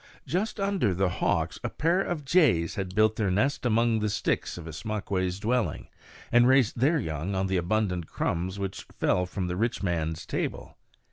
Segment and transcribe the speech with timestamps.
[0.25, 4.57] Just under the hawks a pair of jays had built their nest among the sticks
[4.57, 5.89] of Ismaques' dwelling,
[6.31, 10.75] and raised their young on the abundant crumbs which fell from the rich man's table.